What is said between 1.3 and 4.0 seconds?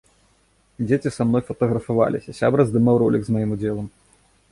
мной фатаграфаваліся, сябра здымаў ролік з маім удзелам.